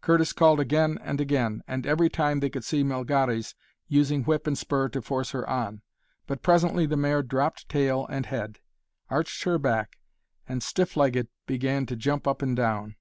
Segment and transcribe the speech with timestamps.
[0.00, 3.56] Curtis called again and again, and every time they could see Melgares
[3.88, 5.82] using whip and spur to force her on.
[6.28, 8.60] But presently the mare dropped tail and head,
[9.10, 9.98] arched her back,
[10.48, 12.94] and, stiff legged, began to jump up and down.